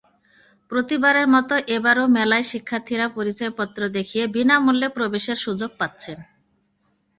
প্রতিবারের 0.71 1.27
মতো 1.27 1.53
এবারও 1.75 2.05
মেলায় 2.17 2.45
শিক্ষার্থীরা 2.51 3.05
পরিচয়পত্র 3.17 3.79
দেখিয়ে 3.97 4.25
বিনামূল্যে 4.35 4.87
প্রবেশের 4.97 5.37
সুযোগ 5.45 5.69
পাচ্ছেন। 5.79 6.17